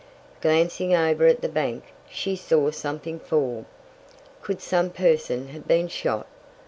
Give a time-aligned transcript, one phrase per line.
[0.41, 3.65] Glancing over at the bank she saw something fall.
[4.41, 6.25] Could some person have been shot?